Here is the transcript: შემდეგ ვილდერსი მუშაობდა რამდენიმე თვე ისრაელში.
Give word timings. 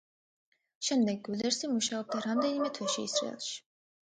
შემდეგ 0.87 1.29
ვილდერსი 1.33 1.69
მუშაობდა 1.73 2.25
რამდენიმე 2.27 2.73
თვე 2.79 2.91
ისრაელში. 3.07 3.55